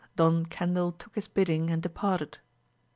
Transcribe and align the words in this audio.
Don 0.15 0.47
Cendil 0.47 0.97
took 0.97 1.13
his 1.13 1.27
bidding 1.27 1.69
and 1.69 1.83
de 1.83 1.87
parted. 1.89 2.39